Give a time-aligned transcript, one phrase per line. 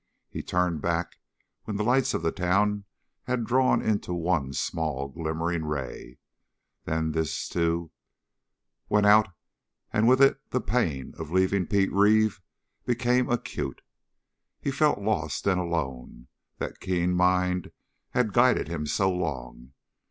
[0.31, 1.17] He turned back
[1.65, 2.85] when the lights of the town
[3.25, 6.17] had drawn into one small, glimmering ray.
[6.85, 7.91] Then this, too,
[8.89, 9.27] went out,
[9.93, 12.41] and with it the pain of leaving Pete Reeve
[12.83, 13.83] became acute.
[14.59, 17.69] He felt lost and alone, that keen mind
[18.09, 19.73] had guided him so long.